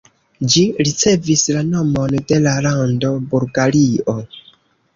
[0.53, 4.19] Ĝi ricevis la nomon de la lando Bulgario.